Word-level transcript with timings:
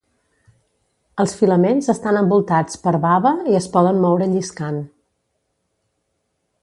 Els 1.23 1.35
filaments 1.41 1.89
estan 1.93 2.17
envoltats 2.21 2.79
per 2.87 2.93
bava 3.03 3.35
i 3.53 3.59
es 3.61 3.69
poden 3.77 4.01
moure 4.07 4.29
lliscant. 4.33 4.81